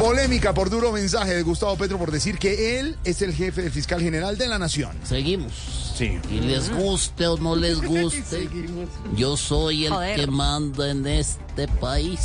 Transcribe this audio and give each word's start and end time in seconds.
Polémica 0.00 0.54
por 0.54 0.70
duro 0.70 0.92
mensaje 0.92 1.34
de 1.34 1.42
Gustavo 1.42 1.76
Petro 1.76 1.98
por 1.98 2.10
decir 2.10 2.38
que 2.38 2.80
él 2.80 2.96
es 3.04 3.20
el 3.20 3.34
jefe 3.34 3.60
del 3.60 3.70
fiscal 3.70 4.00
general 4.00 4.38
de 4.38 4.48
la 4.48 4.58
nación. 4.58 4.92
Seguimos. 5.04 5.52
Sí. 5.94 6.18
Y 6.30 6.40
les 6.40 6.70
guste 6.74 7.26
o 7.26 7.36
no 7.36 7.54
les 7.54 7.82
guste, 7.86 8.48
yo 9.14 9.36
soy 9.36 9.84
el 9.84 9.92
Joder. 9.92 10.18
que 10.18 10.26
manda 10.26 10.90
en 10.90 11.06
este 11.06 11.68
país. 11.68 12.18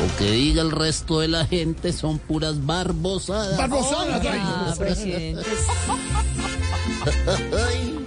Lo 0.00 0.16
que 0.16 0.30
diga 0.30 0.62
el 0.62 0.70
resto 0.70 1.20
de 1.20 1.28
la 1.28 1.44
gente 1.44 1.92
son 1.92 2.18
puras 2.18 2.64
barbosadas. 2.64 3.58
Barbosadas, 3.58 4.24
ay. 4.24 4.78
Presidente. 4.78 5.44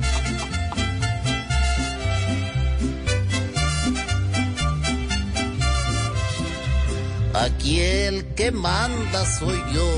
Aquí 7.40 7.80
el 7.80 8.26
que 8.36 8.52
manda 8.52 9.26
soy 9.26 9.58
yo 9.74 9.90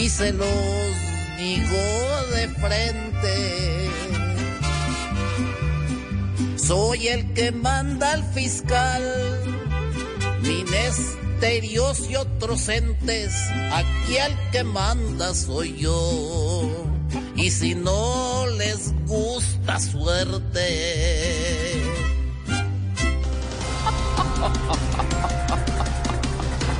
y 0.00 0.08
se 0.08 0.32
los 0.32 0.48
digo 1.36 1.76
de 2.34 2.48
frente. 2.48 3.90
Soy 6.56 7.08
el 7.08 7.34
que 7.34 7.52
manda 7.52 8.12
al 8.12 8.24
fiscal, 8.32 9.02
ministerios 10.40 12.08
y 12.08 12.16
otros 12.16 12.66
entes. 12.70 13.34
Aquí 13.72 14.16
el 14.16 14.50
que 14.52 14.64
manda 14.64 15.34
soy 15.34 15.76
yo. 15.76 16.70
Y 17.36 17.50
si 17.50 17.74
no 17.74 18.46
les 18.56 18.94
gusta 19.04 19.78
suerte. 19.78 21.45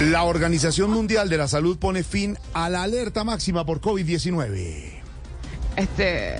La 0.00 0.24
Organización 0.24 0.90
Mundial 0.90 1.30
de 1.30 1.38
la 1.38 1.48
Salud 1.48 1.78
pone 1.78 2.04
fin 2.04 2.36
a 2.52 2.68
la 2.68 2.82
alerta 2.82 3.24
máxima 3.24 3.64
por 3.64 3.80
COVID-19. 3.80 4.92
Este. 5.74 6.36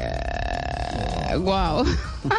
Wow. 1.39 1.87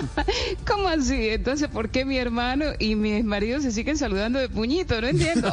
¿Cómo 0.68 0.88
así? 0.88 1.30
Entonces, 1.30 1.70
¿por 1.70 1.90
qué 1.90 2.06
mi 2.06 2.20
hermano 2.20 2.66
y 2.78 2.94
mis 2.94 3.24
maridos 3.26 3.64
se 3.64 3.72
siguen 3.72 3.98
saludando 3.98 4.38
de 4.38 4.48
puñito? 4.48 5.02
No 5.02 5.08
entiendo. 5.08 5.52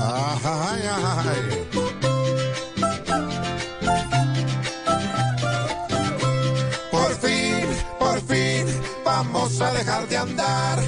Ay, 0.00 0.82
ay. 0.92 1.68
Por 6.90 7.14
fin, 7.20 7.66
por 8.00 8.20
fin, 8.22 8.66
vamos 9.04 9.60
a 9.60 9.72
dejar 9.74 10.08
de 10.08 10.16
andar 10.16 10.78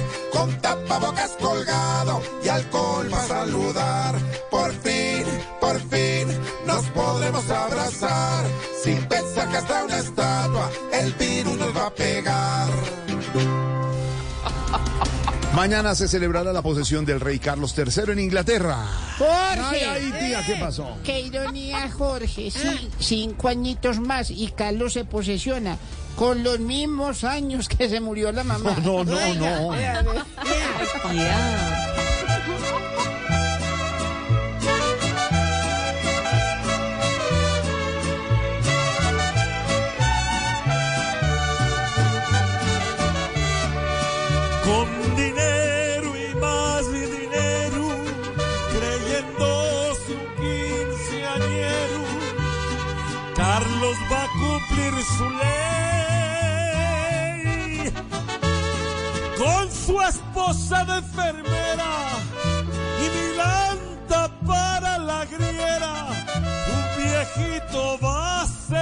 con 0.41 0.49
tapabocas 0.59 1.37
colgado 1.39 2.19
y 2.43 2.47
alcohol 2.47 3.07
para 3.11 3.27
saludar. 3.27 4.15
Por 4.49 4.73
fin, 4.73 5.23
por 5.59 5.79
fin, 5.79 6.27
nos 6.65 6.83
podremos 6.87 7.47
abrazar 7.49 8.45
sin 8.83 8.97
pensar 9.07 9.47
que 9.49 9.57
hasta 9.57 9.83
una 9.83 9.99
estatua 9.99 10.71
el 10.93 11.13
virus 11.13 11.59
nos 11.59 11.77
va 11.77 11.85
a 11.85 11.93
pegar. 11.93 12.69
Mañana 15.55 15.93
se 15.93 16.07
celebrará 16.07 16.51
la 16.53 16.63
posesión 16.63 17.05
del 17.05 17.19
rey 17.19 17.37
Carlos 17.37 17.75
III 17.77 18.13
en 18.13 18.19
Inglaterra. 18.19 18.83
Jorge. 19.19 19.61
Ay, 19.61 19.81
ay, 19.83 20.11
tía, 20.17 20.43
¿qué 20.45 20.55
pasó? 20.55 20.97
Qué 21.03 21.19
ironía, 21.19 21.91
Jorge. 21.91 22.49
Sí, 22.49 22.89
cinco 22.97 23.47
añitos 23.47 23.99
más 23.99 24.31
y 24.31 24.47
Carlos 24.55 24.93
se 24.93 25.05
posesiona 25.05 25.77
con 26.15 26.43
los 26.43 26.59
mismos 26.59 27.23
años 27.23 27.67
que 27.67 27.89
se 27.89 27.99
murió 27.99 28.31
la 28.31 28.43
mamá. 28.43 28.75
No, 28.83 29.03
no, 29.03 29.33
no. 29.35 29.71
Con 44.63 45.15
dinero 45.15 46.09
y 46.15 46.35
más 46.35 46.91
dinero, 46.91 47.83
creyendo 48.73 49.95
su 49.95 50.15
quinceañero, 50.39 52.01
Carlos 53.35 53.97
va 54.11 54.23
a 54.23 54.29
cumplir 54.39 54.93
su 55.17 55.29
ley 55.29 55.70
su 59.91 60.01
esposa 60.01 60.85
de 60.85 60.97
enfermera 60.99 61.91
y 63.03 63.09
Milanta 63.17 64.31
para 64.47 64.97
la 64.97 65.25
griera. 65.25 66.07
Un 66.75 66.83
viejito 67.03 67.99
va 68.01 68.43
a 68.43 68.47
ser 68.47 68.80